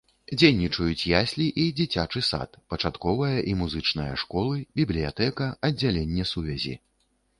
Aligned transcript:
Дзейнічаюць 0.39 1.09
яслі 1.17 1.45
і 1.63 1.65
дзіцячы 1.79 2.23
сад, 2.29 2.57
пачатковая 2.75 3.35
і 3.51 3.55
музычная 3.61 4.09
школы, 4.25 4.57
бібліятэка, 4.81 5.53
аддзяленне 5.71 6.23
сувязі. 6.33 6.75